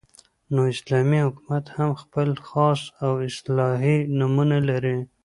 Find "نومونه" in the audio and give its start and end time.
4.17-4.57